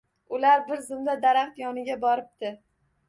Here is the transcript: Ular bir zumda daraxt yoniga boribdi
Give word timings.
Ular 0.35 0.63
bir 0.69 0.81
zumda 0.87 1.15
daraxt 1.27 1.61
yoniga 1.65 1.99
boribdi 2.07 2.55